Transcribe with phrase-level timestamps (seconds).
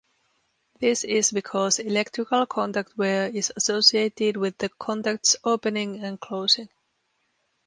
[0.79, 6.69] This is because electrical contact wear is associated with the contacts opening and closing.